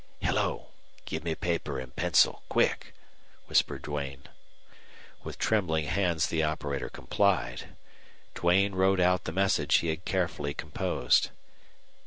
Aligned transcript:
"Hello. 0.19 0.69
Give 1.05 1.23
me 1.23 1.35
paper 1.35 1.77
and 1.79 1.95
pencil. 1.95 2.41
Quick," 2.49 2.95
whispered 3.45 3.83
Duane. 3.83 4.23
With 5.23 5.37
trembling 5.37 5.85
hands 5.85 6.25
the 6.25 6.41
operator 6.41 6.89
complied. 6.89 7.75
Duane 8.33 8.73
wrote 8.73 8.99
out 8.99 9.25
the 9.25 9.31
message 9.31 9.77
he 9.77 9.89
had 9.89 10.03
carefully 10.03 10.55
composed. 10.55 11.29